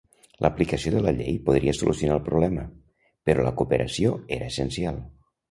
L'aplicació 0.43 0.93
de 0.95 1.03
la 1.07 1.11
llei 1.19 1.37
podria 1.49 1.75
solucionar 1.79 2.15
el 2.15 2.23
problema, 2.31 2.65
però 3.31 3.47
la 3.49 3.53
cooperació 3.61 4.17
era 4.39 4.51
essencial. 4.55 5.01